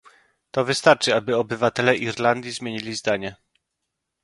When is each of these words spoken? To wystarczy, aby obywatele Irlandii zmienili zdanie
To 0.51 0.63
wystarczy, 0.65 1.15
aby 1.15 1.37
obywatele 1.37 1.95
Irlandii 1.95 2.51
zmienili 2.51 2.95
zdanie 2.95 3.35